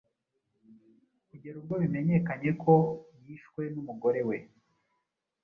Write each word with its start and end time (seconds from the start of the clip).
kugera 1.29 1.55
ubwo 1.61 1.75
bimenyekanye 1.81 2.49
ko 2.63 2.73
yishwe 3.25 3.61
n’umugore 3.73 4.21
we, 4.29 4.37